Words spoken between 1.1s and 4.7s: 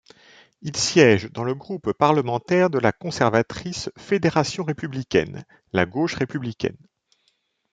dans le groupe parlementaire de la conservatrice Fédération